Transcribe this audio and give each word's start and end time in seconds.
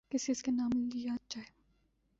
کس 0.09 0.25
کس 0.27 0.43
کا 0.43 0.51
نام 0.51 0.89
لیا 0.93 1.15
جائے۔ 1.29 1.61